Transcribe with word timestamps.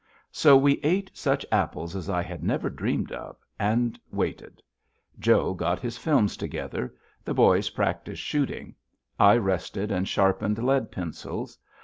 So 0.31 0.57
we 0.57 0.79
ate 0.81 1.11
such 1.13 1.45
apples 1.51 1.95
as 1.95 2.09
I 2.09 2.23
had 2.23 2.43
never 2.43 2.71
dreamed 2.71 3.11
of, 3.11 3.37
and 3.59 3.99
waited. 4.11 4.63
Joe 5.19 5.53
got 5.53 5.77
his 5.79 5.95
films 5.95 6.35
together. 6.35 6.95
The 7.23 7.35
boys 7.35 7.69
practiced 7.69 8.23
shooting. 8.23 8.73
I 9.19 9.37
rested 9.37 9.91
and 9.91 10.07
sharpened 10.07 10.57
lead 10.57 10.91
pencils. 10.91 11.55